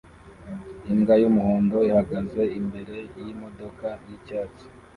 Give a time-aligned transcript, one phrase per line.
[0.91, 4.65] Imbwa y'umuhondo ihagaze imbere yimodoka yicyatsi